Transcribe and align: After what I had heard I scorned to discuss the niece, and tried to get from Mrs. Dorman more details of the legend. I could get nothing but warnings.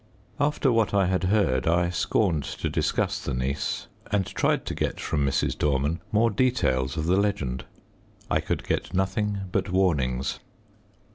After 0.39 0.71
what 0.71 0.95
I 0.95 1.05
had 1.05 1.25
heard 1.25 1.67
I 1.67 1.91
scorned 1.91 2.41
to 2.43 2.71
discuss 2.71 3.19
the 3.23 3.35
niece, 3.35 3.85
and 4.11 4.25
tried 4.25 4.65
to 4.65 4.73
get 4.73 4.99
from 4.99 5.23
Mrs. 5.23 5.55
Dorman 5.55 6.01
more 6.11 6.31
details 6.31 6.97
of 6.97 7.05
the 7.05 7.17
legend. 7.17 7.65
I 8.27 8.39
could 8.39 8.63
get 8.65 8.95
nothing 8.95 9.41
but 9.51 9.69
warnings. 9.69 10.39